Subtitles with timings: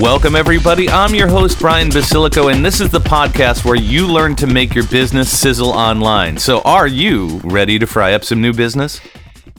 [0.00, 0.88] Welcome, everybody.
[0.88, 4.74] I'm your host, Brian Basilico, and this is the podcast where you learn to make
[4.74, 6.38] your business sizzle online.
[6.38, 8.98] So, are you ready to fry up some new business?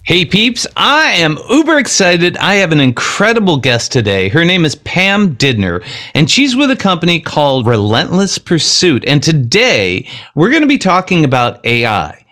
[0.02, 2.38] Hey peeps, I am uber excited.
[2.38, 4.30] I have an incredible guest today.
[4.30, 5.86] Her name is Pam Didner,
[6.16, 9.06] and she's with a company called Relentless Pursuit.
[9.06, 12.26] And today we're going to be talking about AI.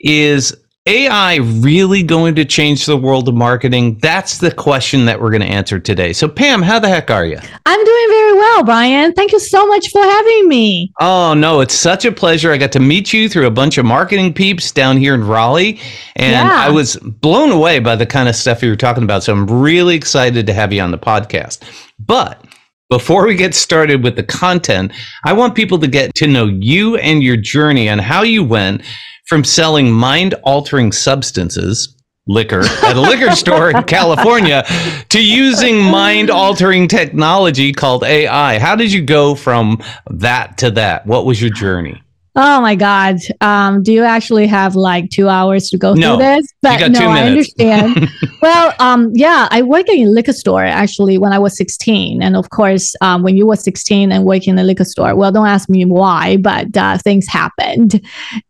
[0.00, 3.98] Is AI really going to change the world of marketing?
[4.02, 6.12] That's the question that we're going to answer today.
[6.12, 7.38] So, Pam, how the heck are you?
[7.66, 9.12] I'm doing very well, Brian.
[9.12, 10.92] Thank you so much for having me.
[11.00, 12.50] Oh, no, it's such a pleasure.
[12.50, 15.78] I got to meet you through a bunch of marketing peeps down here in Raleigh,
[16.16, 16.64] and yeah.
[16.66, 19.22] I was blown away by the kind of stuff you were talking about.
[19.22, 21.62] So, I'm really excited to have you on the podcast.
[22.00, 22.44] But
[22.90, 24.90] before we get started with the content,
[25.24, 28.82] I want people to get to know you and your journey and how you went
[29.26, 34.64] from selling mind altering substances, liquor, at a liquor store in California
[35.08, 38.58] to using mind altering technology called AI.
[38.58, 41.06] How did you go from that to that?
[41.06, 42.01] What was your journey?
[42.34, 43.16] Oh my God.
[43.42, 46.46] Um, do you actually have like two hours to go no, through this?
[46.62, 48.08] But no, I understand.
[48.42, 52.22] well, um, yeah, I worked in a liquor store actually when I was 16.
[52.22, 55.30] And of course, um, when you were 16 and working in a liquor store, well,
[55.30, 58.00] don't ask me why, but uh, things happened.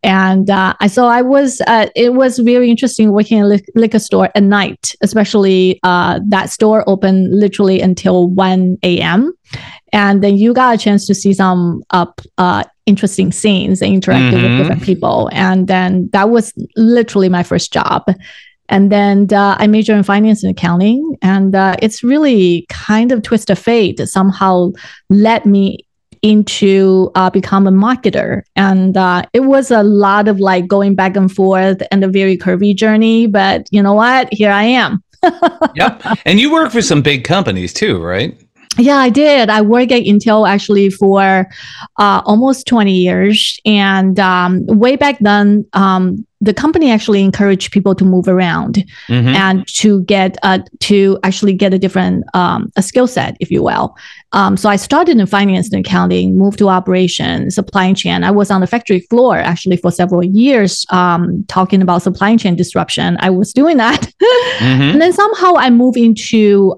[0.01, 4.29] And uh, so I was, uh, it was very interesting working in a liquor store
[4.33, 9.33] at night, especially uh, that store open literally until 1 a.m
[9.91, 14.39] and then you got a chance to see some up uh, interesting scenes and interacting
[14.39, 14.57] mm-hmm.
[14.57, 15.29] with different people.
[15.31, 18.03] And then that was literally my first job.
[18.69, 21.17] And then uh, I majored in finance and accounting.
[21.21, 24.71] And uh, it's really kind of twist of fate that somehow
[25.09, 25.85] led me
[26.23, 31.17] into uh, become a marketer and uh, it was a lot of like going back
[31.17, 35.03] and forth and a very curvy journey but you know what here i am
[35.75, 38.41] yep and you work for some big companies too right
[38.77, 39.49] yeah, I did.
[39.49, 41.47] I worked at Intel actually for
[41.97, 43.59] uh, almost 20 years.
[43.65, 49.29] And um, way back then, um, the company actually encouraged people to move around mm-hmm.
[49.29, 53.63] and to get uh, to actually get a different um, a skill set, if you
[53.63, 53.95] will.
[54.33, 58.25] Um, so I started in finance and accounting, moved to operations, supply chain.
[58.25, 62.57] I was on the factory floor actually for several years, um, talking about supply chain
[62.57, 63.15] disruption.
[63.21, 64.01] I was doing that,
[64.59, 64.81] mm-hmm.
[64.81, 66.75] and then somehow I moved into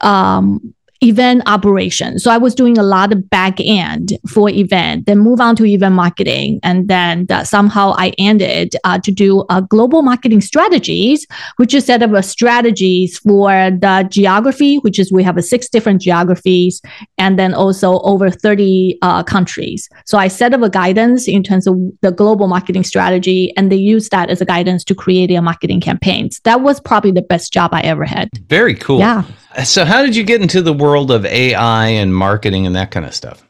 [0.00, 2.18] um, event operation.
[2.18, 5.64] So I was doing a lot of back end for event, then move on to
[5.64, 6.60] event marketing.
[6.62, 11.86] And then uh, somehow I ended uh, to do a global marketing strategies, which is
[11.86, 16.82] set up a strategies for the geography, which is we have a six different geographies
[17.16, 19.88] and then also over 30 uh, countries.
[20.04, 23.76] So I set up a guidance in terms of the global marketing strategy and they
[23.76, 26.40] use that as a guidance to create their marketing campaigns.
[26.40, 28.28] That was probably the best job I ever had.
[28.48, 28.98] Very cool.
[28.98, 29.24] Yeah.
[29.64, 33.04] So, how did you get into the world of AI and marketing and that kind
[33.04, 33.42] of stuff?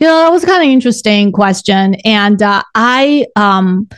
[0.00, 3.88] You know, that was kind of interesting question, and uh, I um,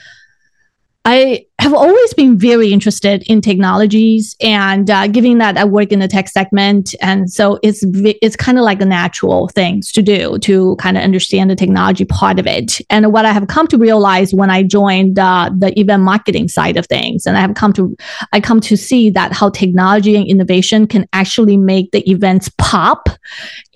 [1.04, 5.98] I have always been very interested in technologies and uh, given that I work in
[5.98, 6.94] the tech segment.
[7.02, 11.02] And so it's, it's kind of like a natural things to do to kind of
[11.02, 12.80] understand the technology part of it.
[12.88, 16.78] And what I have come to realize when I joined uh, the event marketing side
[16.78, 17.94] of things, and I have come to,
[18.32, 23.08] I come to see that how technology and innovation can actually make the events pop.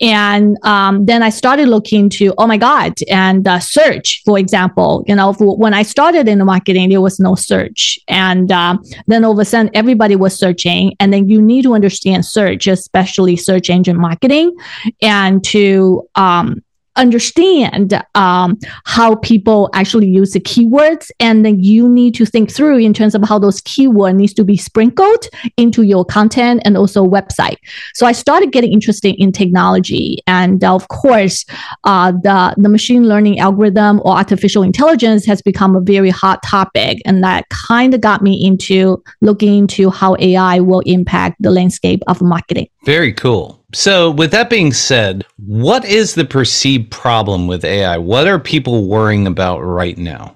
[0.01, 5.03] And um, then I started looking to, oh my God, and uh, search, for example,
[5.07, 7.99] you know, for, when I started in the marketing, there was no search search.
[8.07, 8.77] And uh,
[9.07, 10.95] then all of a sudden, everybody was searching.
[10.99, 14.55] And then you need to understand search, especially search engine marketing,
[15.01, 16.63] and to um,
[16.95, 22.77] understand um, how people actually use the keywords and then you need to think through
[22.77, 25.25] in terms of how those keywords needs to be sprinkled
[25.57, 27.57] into your content and also website.
[27.93, 31.45] So i started getting interested in technology and of course
[31.83, 37.01] uh, the, the machine learning algorithm or artificial intelligence has become a very hot topic
[37.05, 42.01] and that kind of got me into looking into how ai will impact the landscape
[42.07, 42.67] of marketing.
[42.85, 47.97] Very cool so, with that being said, what is the perceived problem with AI?
[47.97, 50.33] What are people worrying about right now?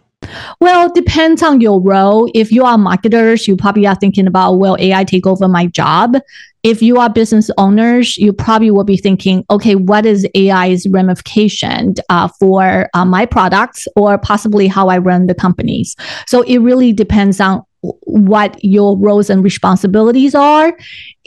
[0.60, 2.30] Well, depends on your role.
[2.36, 6.18] If you are marketers, you probably are thinking about, will AI take over my job?
[6.64, 11.96] If you are business owners, you probably will be thinking, okay, what is AI's ramification
[12.10, 15.96] uh, for uh, my products or possibly how I run the companies?
[16.28, 20.78] So it really depends on what your roles and responsibilities are.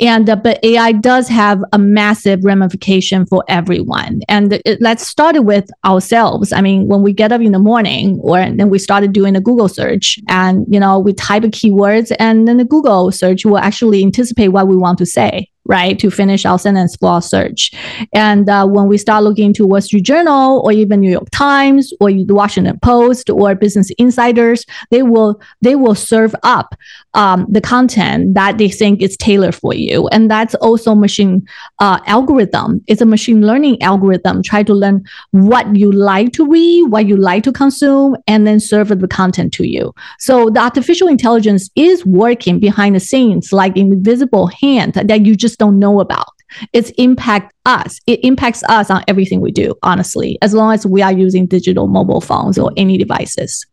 [0.01, 4.21] And uh, but ai does have a massive ramification for everyone.
[4.29, 6.53] And it, let's start with ourselves.
[6.53, 9.41] I mean when we get up in the morning or then we started doing a
[9.41, 14.03] google search and you know we type keywords and then the google search will actually
[14.03, 17.73] anticipate what we want to say right, to finish our sentence flow search.
[18.13, 21.93] And uh, when we start looking into Wall Street Journal or even New York Times
[22.01, 26.75] or the Washington Post or Business Insiders, they will they will serve up
[27.15, 30.09] um, the content that they think is tailored for you.
[30.09, 31.47] And that's also machine
[31.79, 32.83] uh, algorithm.
[32.87, 34.43] It's a machine learning algorithm.
[34.43, 38.61] Try to learn what you like to read, what you like to consume, and then
[38.61, 39.93] serve the content to you.
[40.19, 45.59] So the artificial intelligence is working behind the scenes like invisible hand that you just
[45.59, 46.29] don't know about.
[46.73, 47.99] It's impact us.
[48.07, 51.87] It impacts us on everything we do, honestly, as long as we are using digital
[51.87, 53.67] mobile phones or any devices.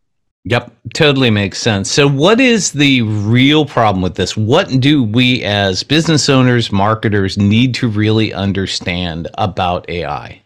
[0.45, 1.91] Yep, totally makes sense.
[1.91, 4.37] So, what is the real problem with this?
[4.37, 10.41] What do we as business owners, marketers need to really understand about AI?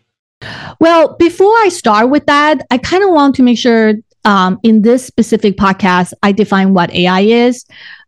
[0.79, 3.93] Well, before I start with that, I kind of want to make sure
[4.25, 7.65] um, in this specific podcast, I define what AI is.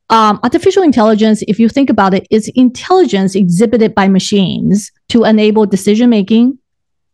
[0.09, 5.65] Um, artificial intelligence, if you think about it, is intelligence exhibited by machines to enable
[5.65, 6.57] decision making,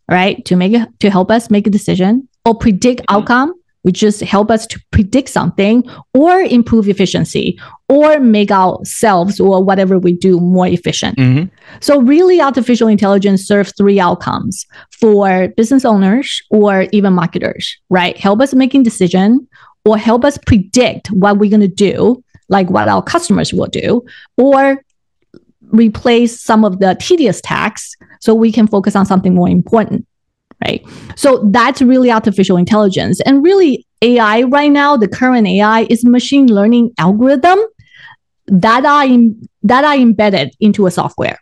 [0.09, 0.43] right?
[0.45, 3.17] To make it, to help us make a decision or predict mm-hmm.
[3.17, 3.53] outcome
[3.83, 5.83] which just help us to predict something
[6.13, 11.17] or improve efficiency or make ourselves or whatever we do more efficient.
[11.17, 11.53] Mm-hmm.
[11.79, 18.17] So really artificial intelligence serves three outcomes for business owners or even marketers, right?
[18.17, 19.47] Help us making decision
[19.83, 24.05] or help us predict what we're going to do, like what our customers will do,
[24.37, 24.83] or
[25.71, 30.05] replace some of the tedious tasks so we can focus on something more important
[30.63, 30.85] right?
[31.15, 33.21] So that's really artificial intelligence.
[33.21, 37.59] And really, AI right now, the current AI is machine learning algorithm
[38.47, 41.39] that are in, that are embedded into a software.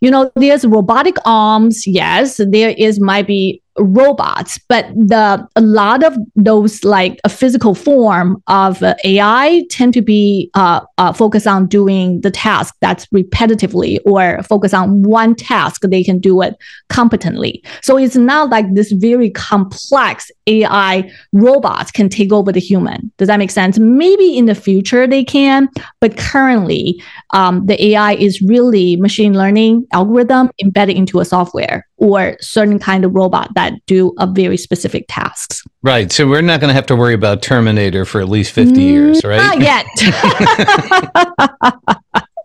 [0.00, 6.02] You know, there's robotic arms, yes, there is might be robots, but the a lot
[6.02, 11.46] of those like a physical form of uh, AI tend to be uh, uh, focused
[11.46, 16.56] on doing the task that's repetitively or focus on one task they can do it
[16.88, 17.62] competently.
[17.82, 23.12] So it's not like this very complex AI robots can take over the human.
[23.18, 23.78] Does that make sense?
[23.78, 25.68] Maybe in the future they can,
[26.00, 27.02] but currently
[27.34, 33.04] um, the AI is really machine learning algorithm embedded into a software or certain kind
[33.04, 35.62] of robot that do a very specific tasks.
[35.82, 36.12] Right.
[36.12, 39.24] So we're not going to have to worry about Terminator for at least 50 years,
[39.24, 39.38] right?
[39.38, 39.86] Not yet.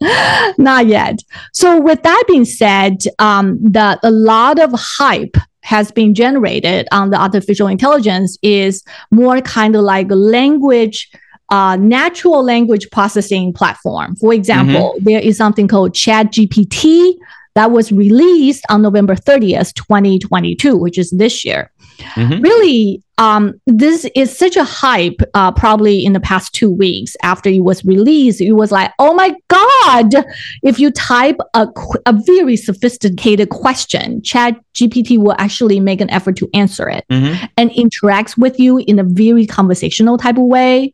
[0.58, 1.20] not yet.
[1.54, 7.12] So with that being said, um, the a lot of hype has been generated on
[7.12, 11.10] the artificial intelligence is more kind of like language
[11.50, 14.16] uh, natural language processing platform.
[14.16, 15.04] For example, mm-hmm.
[15.04, 17.16] there is something called ChatGPT
[17.56, 21.72] that was released on November 30th, 2022, which is this year.
[22.16, 22.42] Mm-hmm.
[22.42, 25.22] Really, um, this is such a hype.
[25.34, 29.14] Uh, probably in the past two weeks after it was released, it was like, oh
[29.14, 30.26] my god!
[30.64, 31.68] If you type a
[32.06, 37.46] a very sophisticated question, Chat GPT will actually make an effort to answer it mm-hmm.
[37.58, 40.94] and interacts with you in a very conversational type of way,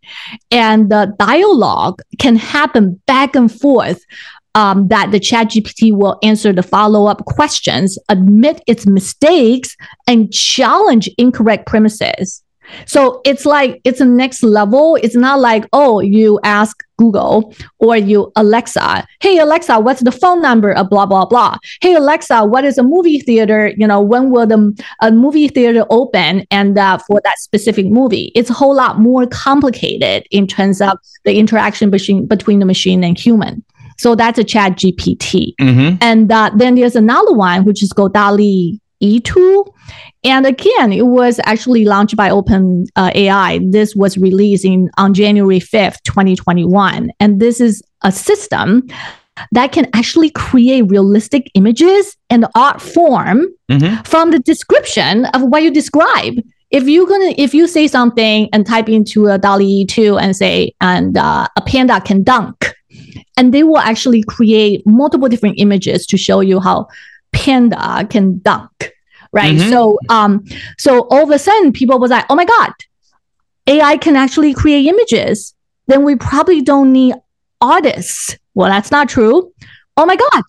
[0.51, 4.03] and the dialogue can happen back and forth
[4.57, 11.07] um, that the chat GPT will answer the follow-up questions, admit its mistakes, and challenge
[11.19, 12.43] incorrect premises.
[12.85, 14.97] So it's like it's a next level.
[15.01, 20.41] It's not like, oh, you ask Google or you Alexa, hey Alexa, what's the phone
[20.41, 21.57] number of blah blah blah.
[21.79, 23.71] Hey Alexa, what is a movie theater?
[23.77, 28.31] You know, when will the a movie theater open and uh, for that specific movie?
[28.35, 33.03] It's a whole lot more complicated in terms of the interaction between between the machine
[33.03, 33.63] and human.
[33.97, 35.53] So that's a chat GPT.
[35.59, 35.97] Mm-hmm.
[36.01, 39.73] And uh, then there's another one, which is called DALL-E E2.
[40.23, 43.59] And again, it was actually launched by Open uh, AI.
[43.69, 47.11] This was released in, on January 5th, 2021.
[47.19, 48.87] And this is a system
[49.51, 54.01] that can actually create realistic images and art form mm-hmm.
[54.03, 56.33] from the description of what you describe
[56.71, 60.73] if you're gonna if you say something and type into a DALL-E 2 and say
[60.81, 62.73] and uh, a panda can dunk
[63.35, 66.87] and they will actually create multiple different images to show you how
[67.31, 68.93] panda can dunk
[69.31, 69.69] right mm-hmm.
[69.69, 70.43] so um
[70.77, 72.71] so all of a sudden people was like oh my god
[73.67, 75.53] AI can actually create images,
[75.87, 77.15] then we probably don't need
[77.61, 78.37] artists.
[78.53, 79.51] Well, that's not true.
[79.97, 80.43] Oh my God.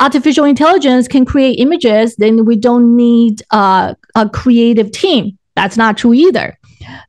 [0.00, 5.36] Artificial intelligence can create images, then we don't need uh, a creative team.
[5.56, 6.56] That's not true either.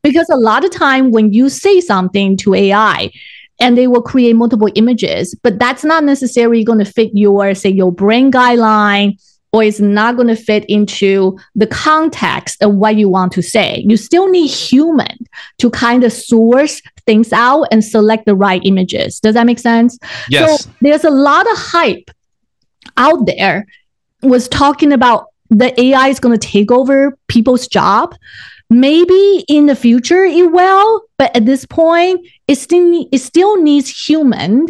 [0.02, 3.12] Because a lot of time when you say something to AI,
[3.60, 7.70] and they will create multiple images, but that's not necessarily going to fit your, say,
[7.70, 9.20] your brain guideline
[9.52, 13.84] or it's not going to fit into the context of what you want to say.
[13.88, 15.18] You still need human
[15.58, 19.20] to kind of source things out and select the right images.
[19.20, 19.98] Does that make sense?
[20.30, 20.64] Yes.
[20.64, 22.12] So there's a lot of hype
[22.98, 23.66] out there
[24.22, 28.16] was talking about the AI is going to take over people's job.
[28.70, 34.08] Maybe in the future it will, but at this point, it still, it still needs
[34.08, 34.66] human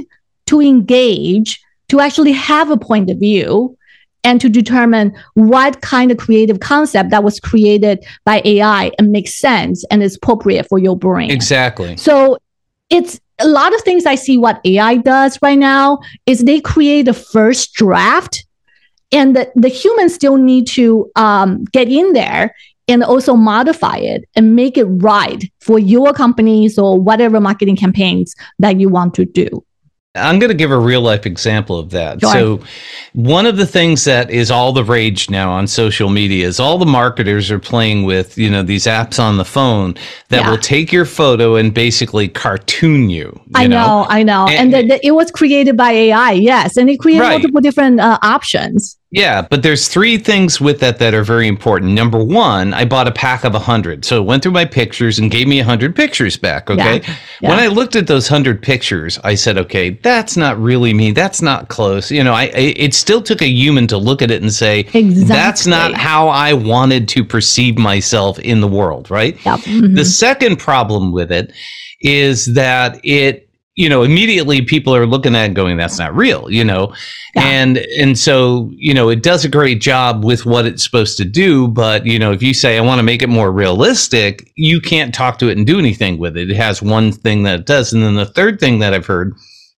[0.48, 3.78] to engage to actually have a point of view
[4.26, 9.40] and to determine what kind of creative concept that was created by AI and makes
[9.40, 11.32] sense and is appropriate for your brain.
[11.32, 11.96] Exactly.
[11.96, 12.38] So
[12.90, 17.08] it's a lot of things I see what AI does right now is they create
[17.08, 18.46] a first draft
[19.14, 22.54] and the, the humans still need to um, get in there
[22.90, 28.36] and also modify it and make it right for your companies or whatever marketing campaigns
[28.60, 29.64] that you want to do.
[30.16, 32.20] I'm going to give a real life example of that.
[32.20, 32.34] Sure.
[32.34, 32.60] So,
[33.14, 36.80] one of the things that is all the rage now on social media is all
[36.80, 39.94] the marketers are playing with, you know, these apps on the phone
[40.30, 40.50] that Yeah.
[40.50, 43.28] will take your photo and basically cartoon you.
[43.36, 44.48] you I know, I know.
[44.48, 46.76] And, And- the, the- it was created by AI, yes.
[46.76, 47.34] And it created Right.
[47.34, 48.98] multiple different uh, options.
[49.12, 51.94] Yeah, but there's three things with that that are very important.
[51.94, 54.06] Number one, I bought a pack of 100.
[54.06, 56.70] So it went through my pictures and gave me 100 pictures back.
[56.70, 57.02] Okay.
[57.42, 57.50] Yeah.
[57.50, 61.12] When I looked at those 100 pictures, I said, okay, that's not really me.
[61.12, 62.12] That's not close.
[62.12, 64.84] You know, I, I it still took a human to look at it and say,
[64.84, 69.10] that's not how I wanted to perceive myself in the world.
[69.10, 69.44] Right.
[69.44, 69.60] Yep.
[69.62, 69.96] mhm.
[69.96, 71.52] The second problem with it
[72.02, 73.49] is that it,
[73.80, 76.94] you know, immediately people are looking at it going, that's not real, you know,
[77.34, 77.46] Yeah.
[77.48, 81.24] and and so you know it does a great job with what it's supposed to
[81.26, 84.82] do, but you know if you say I want to make it more realistic, you
[84.82, 86.52] can't talk to it and do anything with it.
[86.52, 89.34] It has one thing that it does, and then the third thing that I've heard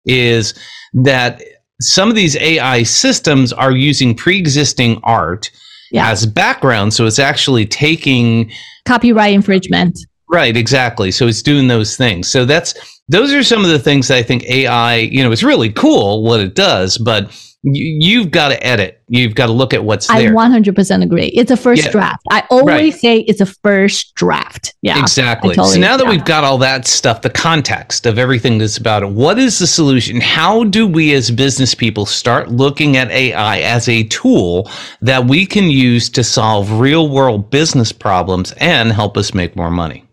[0.05, 0.55] is
[0.93, 1.43] that
[1.79, 5.51] some of these AI systems are using pre-existing art
[5.91, 6.10] Yeah.
[6.10, 8.51] as background, so it's actually taking
[8.86, 10.00] Copyright infringement.
[10.31, 11.11] Right, exactly.
[11.11, 12.29] So it's doing those things.
[12.31, 12.73] So that's
[13.09, 16.23] those are some of the things that I think AI, you know, it's really cool
[16.23, 17.29] what it does, but
[17.63, 19.01] you, you've got to edit.
[19.09, 20.31] You've got to look at what's there.
[20.31, 21.25] I 100% agree.
[21.27, 21.91] It's a first Yeah.
[21.91, 22.23] draft.
[22.31, 22.93] I always Right.
[22.95, 24.73] say it's a first draft.
[24.81, 25.00] Yeah.
[25.01, 25.53] Exactly.
[25.53, 26.09] Totally- so now that yeah.
[26.11, 29.67] we've got all that stuff, the context of everything that's about it, what is the
[29.67, 30.21] solution?
[30.21, 34.71] How do we as business people start looking at AI as a tool
[35.01, 39.69] that we can use to solve real world business problems and help us make more
[39.71, 40.05] money?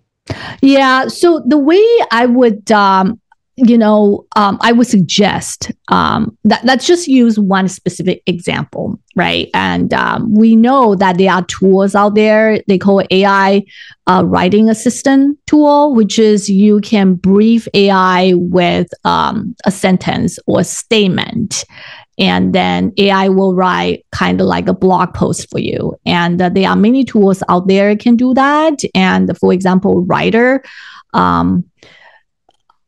[0.63, 1.09] Yeah.
[1.09, 3.21] So the way I would, um,
[3.57, 9.49] you know, um, I would suggest um, that let's just use one specific example, right?
[9.53, 12.63] And um, we know that there are tools out there.
[12.69, 13.65] They call it AI
[14.07, 20.63] uh, writing assistant tool, which is you can brief AI with um, a sentence or
[20.63, 21.65] statement.
[22.19, 25.95] And then AI will write kind of like a blog post for you.
[26.05, 28.81] And uh, there are many tools out there can do that.
[28.95, 30.65] And for example, Writer,
[31.15, 31.65] um,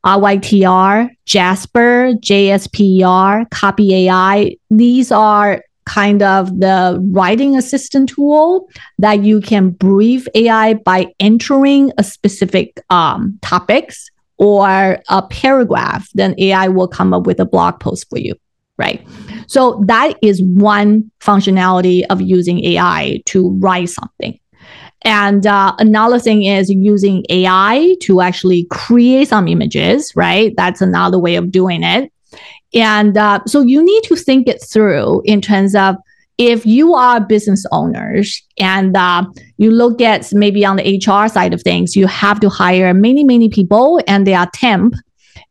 [0.05, 4.57] RYTR, Jasper, JSPR, Copy AI.
[4.71, 8.69] These are kind of the writing assistant tool
[8.99, 14.09] that you can brief AI by entering a specific um, topics
[14.39, 16.09] or a paragraph.
[16.15, 18.35] Then AI will come up with a blog post for you,
[18.81, 19.07] right?
[19.47, 24.41] So that is one functionality of using AI to write something.
[25.03, 30.53] And uh, another thing is using AI to actually create some images, right?
[30.57, 32.13] That's another way of doing it.
[32.75, 35.97] And uh, so you need to think it through in terms of
[36.39, 39.25] if you are business owners and uh,
[39.59, 43.25] you look at maybe on the HR side of things, you have to hire many,
[43.25, 44.95] many people and they are temp.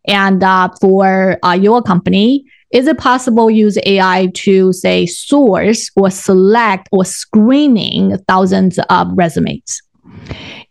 [0.08, 6.10] And uh, for uh, your company, is it possible use AI to say source or
[6.10, 9.82] select or screening thousands of resumes?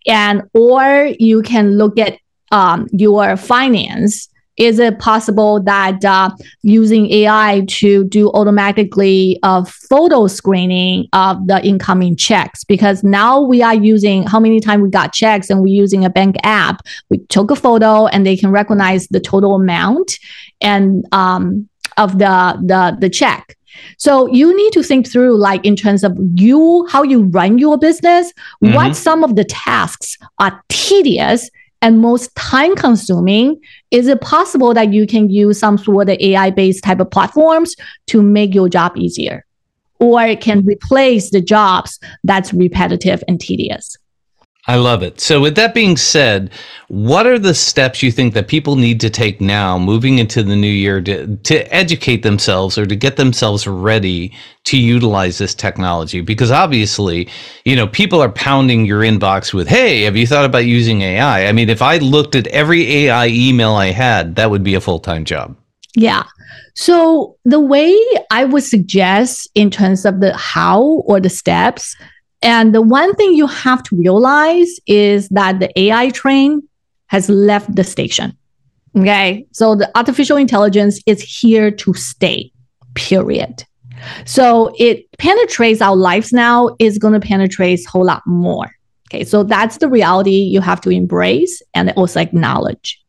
[0.06, 2.18] And or you can look at
[2.52, 4.28] um, your finance.
[4.56, 6.30] Is it possible that uh,
[6.62, 12.64] using AI to do automatically a photo screening of the incoming checks?
[12.64, 16.10] Because now we are using how many times we got checks and we're using a
[16.10, 16.80] bank app.
[17.08, 20.18] We took a photo and they can recognize the total amount
[20.60, 23.56] and um, of the, the the check.
[23.96, 27.78] So you need to think through, like in terms of you, how you run your
[27.78, 28.74] business, mm-hmm.
[28.74, 31.50] what some of the tasks are tedious
[31.82, 33.60] and most time consuming.
[33.90, 37.76] Is it possible that you can use some sort of AI based type of platforms
[38.06, 39.44] to make your job easier?
[40.00, 43.96] Or it can replace the jobs that's repetitive and tedious.
[44.68, 45.18] I love it.
[45.18, 46.50] So, with that being said,
[46.88, 50.54] what are the steps you think that people need to take now, moving into the
[50.54, 54.34] new year, to, to educate themselves or to get themselves ready
[54.64, 56.20] to utilize this technology?
[56.20, 57.30] Because obviously,
[57.64, 61.46] you know, people are pounding your inbox with, "Hey, have you thought about using AI?"
[61.46, 64.82] I mean, if I looked at every AI email I had, that would be a
[64.82, 65.56] full time job.
[65.96, 66.24] Yeah.
[66.74, 67.98] So the way
[68.30, 71.96] I would suggest in terms of the how or the steps
[72.42, 76.62] and the one thing you have to realize is that the AI train
[77.06, 78.36] has left the station.
[78.96, 79.46] Okay.
[79.52, 82.52] So the artificial intelligence is here to stay,
[82.94, 83.64] period.
[84.24, 88.70] So it penetrates our lives now, is going to penetrate a whole lot more.
[89.10, 89.24] Okay.
[89.24, 93.00] So that's the reality you have to embrace and also acknowledge.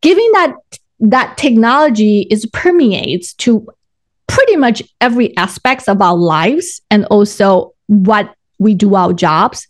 [0.00, 0.54] Given that
[1.00, 3.66] that technology is permeates to
[4.28, 9.66] pretty much every aspects of our lives and also what we do our jobs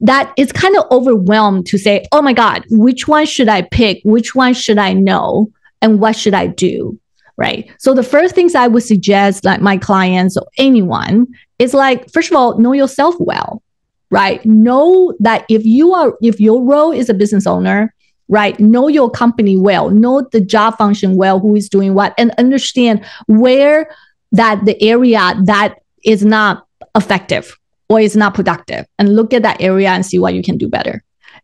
[0.00, 4.00] that it's kind of overwhelmed to say oh my god which one should i pick?
[4.04, 5.50] Which one should i know?
[5.80, 6.98] And what should i do?
[7.36, 7.70] Right?
[7.78, 11.26] So the first things i would suggest like my clients or anyone
[11.58, 13.62] is like first of all know yourself well
[14.10, 14.44] right?
[14.46, 17.92] Know that if you are if your role is a business owner
[18.28, 22.30] right know your company well know the job function well who is doing what and
[22.38, 23.90] understand where
[24.32, 26.63] that the area that is not
[26.94, 27.56] effective
[27.88, 30.68] or is not productive and look at that area and see what you can do
[30.68, 31.02] better.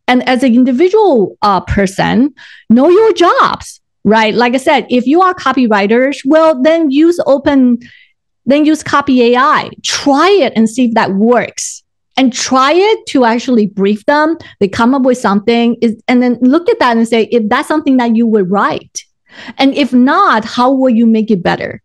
[0.09, 2.35] And as an individual uh, person
[2.69, 4.35] know your jobs right?
[4.35, 7.79] Like i said if you are copywriters well then use open
[8.47, 11.83] then use copy ai try it and see if that works.
[12.17, 14.37] And try it to actually brief them.
[14.59, 17.69] They come up with something is, and then look at that and say if that's
[17.69, 19.05] something that you would write.
[19.57, 21.81] And if not how will you make it better?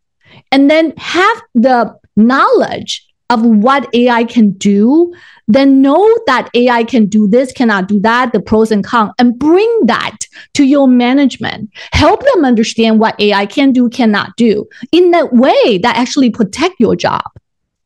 [0.51, 5.13] And then have the knowledge of what AI can do,
[5.47, 9.37] then know that AI can do this, cannot do that, the pros and cons, and
[9.37, 10.17] bring that
[10.53, 11.69] to your management.
[11.91, 16.75] Help them understand what AI can do, cannot do in that way that actually protect
[16.79, 17.23] your job.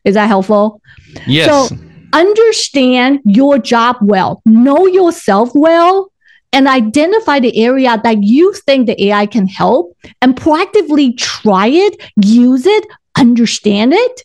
[0.03, 0.81] Is that helpful?
[1.25, 1.69] Yes.
[1.69, 1.75] So
[2.13, 6.11] understand your job well, know yourself well,
[6.51, 12.01] and identify the area that you think the AI can help and proactively try it,
[12.17, 14.23] use it, understand it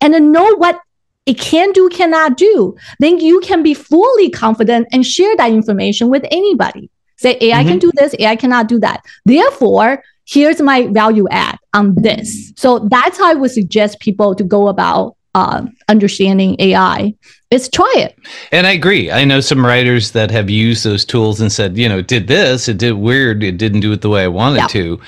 [0.00, 0.80] and then know what
[1.26, 6.08] it can do, cannot do, then you can be fully confident and share that information
[6.08, 6.90] with anybody.
[7.16, 7.68] Say, AI mm-hmm.
[7.68, 9.02] can do this, AI cannot do that.
[9.24, 12.52] Therefore, here's my value add on this.
[12.56, 17.14] So that's how I would suggest people to go about uh, understanding AI
[17.50, 18.16] is try it.
[18.52, 19.10] And I agree.
[19.10, 22.26] I know some writers that have used those tools and said, you know, it did
[22.26, 24.66] this, it did weird, it didn't do it the way I wanted yeah.
[24.68, 25.00] to.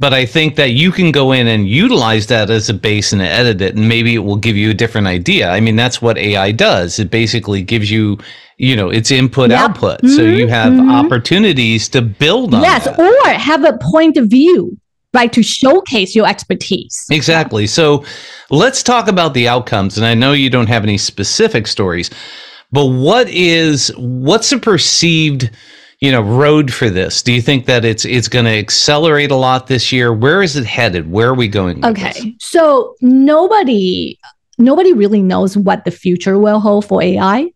[0.00, 3.20] But I think that you can go in and utilize that as a base and
[3.20, 5.50] edit it, and maybe it will give you a different idea.
[5.50, 6.98] I mean, that's what AI does.
[6.98, 8.18] It basically gives you,
[8.56, 9.60] you know, it's input yep.
[9.60, 9.98] output.
[9.98, 10.16] Mm-hmm.
[10.16, 10.90] So you have mm-hmm.
[10.90, 12.62] opportunities to build on.
[12.62, 12.98] Yes, that.
[12.98, 14.76] or have a point of view
[15.12, 18.04] right to showcase your expertise exactly so
[18.50, 22.10] let's talk about the outcomes and i know you don't have any specific stories
[22.70, 25.50] but what is what's a perceived
[26.00, 27.22] you know road for this?
[27.22, 30.12] Do you think that it's it's going to accelerate a lot this year?
[30.12, 31.10] Where is it headed?
[31.10, 31.84] Where are we going?
[31.84, 34.18] okay, so nobody
[34.58, 37.50] nobody really knows what the future will hold for AI.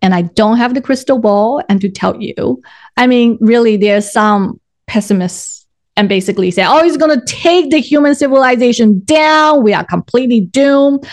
[0.00, 2.62] And I don't have the crystal ball and to tell you.
[2.96, 5.66] I mean, really, there's some pessimists
[5.98, 9.64] and basically say, oh, it's going to take the human civilization down.
[9.64, 11.06] We are completely doomed.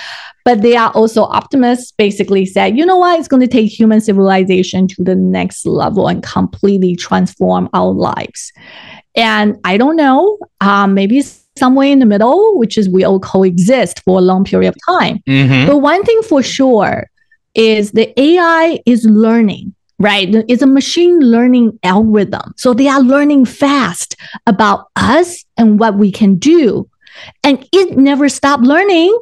[0.45, 4.00] But they are also optimists, basically said, you know what, it's going to take human
[4.00, 8.54] civilization to the next level and completely transform our lives.
[9.15, 11.24] And I don't know, um, maybe
[11.58, 15.17] somewhere in the middle, which is we all coexist for a long period of time.
[15.28, 15.65] Mm-hmm.
[15.65, 17.10] But one thing for sure
[17.56, 20.28] is the AI is learning right?
[20.48, 22.54] It's a machine learning algorithm.
[22.58, 26.90] So they are learning fast about us and what we can do.
[27.44, 29.18] And it never stopped learning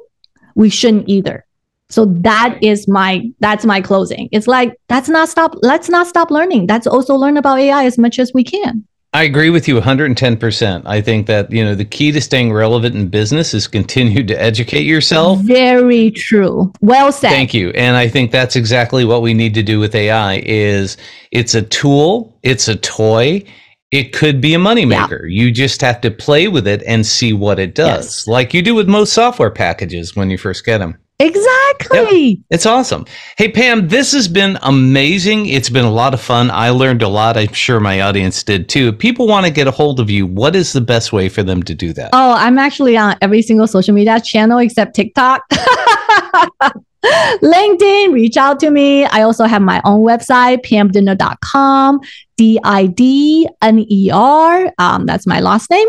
[0.56, 1.46] we shouldn't either.
[1.90, 4.30] So that is my that's my closing.
[4.32, 6.66] It's like that's not stop let's not stop learning.
[6.66, 8.88] That's also learn about AI as much as we can.
[9.16, 10.82] I agree with you 110%.
[10.86, 14.34] I think that, you know, the key to staying relevant in business is continue to
[14.34, 15.40] educate yourself.
[15.42, 16.74] Very true.
[16.82, 17.30] Well said.
[17.30, 17.70] Thank you.
[17.72, 20.98] And I think that's exactly what we need to do with AI is
[21.32, 23.44] it's a tool, it's a toy,
[23.92, 25.30] it could be a moneymaker.
[25.30, 25.44] Yeah.
[25.44, 28.28] You just have to play with it and see what it does, yes.
[28.28, 30.98] like you do with most software packages when you first get them.
[31.20, 32.30] Exactly.
[32.30, 32.40] Yep.
[32.50, 33.06] It's awesome.
[33.38, 35.46] Hey, Pam, this has been amazing.
[35.46, 36.50] It's been a lot of fun.
[36.52, 37.38] I learned a lot.
[37.38, 38.90] I'm sure my audience did too.
[38.90, 41.44] If people want to get a hold of you, what is the best way for
[41.44, 42.10] them to do that?
[42.14, 45.44] Oh, I'm actually on every single social media channel except TikTok.
[47.06, 49.06] LinkedIn, reach out to me.
[49.06, 52.00] I also have my own website, pamdidner.com,
[52.38, 54.72] D I D N E R.
[54.78, 55.88] Um, that's my last name.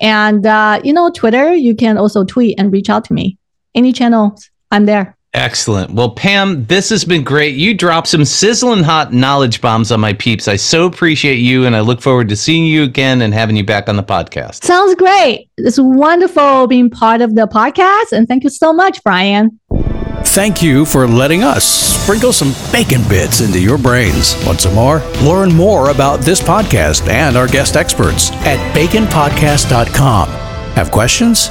[0.00, 3.38] And, uh, you know, Twitter, you can also tweet and reach out to me.
[3.74, 4.36] Any channel,
[4.70, 5.16] I'm there.
[5.34, 5.92] Excellent.
[5.92, 7.54] Well, Pam, this has been great.
[7.54, 10.48] You dropped some sizzling hot knowledge bombs on my peeps.
[10.48, 13.64] I so appreciate you, and I look forward to seeing you again and having you
[13.64, 14.64] back on the podcast.
[14.64, 15.50] Sounds great.
[15.58, 19.60] It's wonderful being part of the podcast, and thank you so much, Brian.
[20.24, 24.34] Thank you for letting us sprinkle some bacon bits into your brains.
[24.46, 25.00] Want some more?
[25.22, 30.28] Learn more about this podcast and our guest experts at baconpodcast.com.
[30.74, 31.50] Have questions?